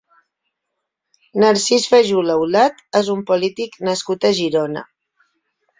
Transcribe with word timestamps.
Narcís 1.43 1.85
Fajula 1.93 2.39
Aulet 2.41 2.83
és 3.03 3.15
un 3.19 3.25
polític 3.31 3.79
nascut 3.91 4.31
a 4.31 4.35
Girona. 4.41 4.89